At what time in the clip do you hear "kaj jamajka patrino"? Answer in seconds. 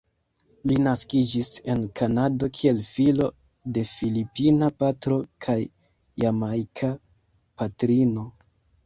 5.47-8.27